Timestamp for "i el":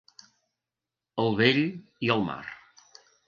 2.09-2.25